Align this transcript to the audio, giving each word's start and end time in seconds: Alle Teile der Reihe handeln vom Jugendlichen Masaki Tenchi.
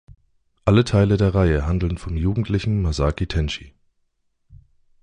Alle 0.65 0.83
Teile 0.83 1.15
der 1.15 1.35
Reihe 1.35 1.67
handeln 1.67 1.99
vom 1.99 2.17
Jugendlichen 2.17 2.81
Masaki 2.81 3.27
Tenchi. 3.27 3.71